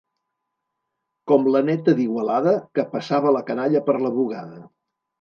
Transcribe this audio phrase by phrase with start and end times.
[1.33, 4.69] Com la Neta d'Igualada, que passava la canalla per la bugada.